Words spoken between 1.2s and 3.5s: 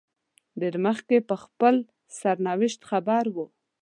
په خپل سرنوشت خبر وو.